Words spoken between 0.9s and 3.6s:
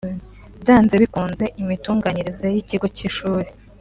bikunze imitunganyirize y’ikigo cy’ishuri